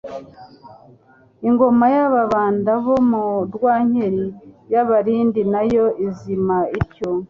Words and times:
Ingoma 1.47 1.85
y'Ababanda 1.95 2.71
bo 2.83 2.95
mu 3.09 3.25
Rwankeli 3.53 4.25
y'Abalindi 4.71 5.41
nayo 5.53 5.85
izima 6.05 6.57
ityo. 6.79 7.09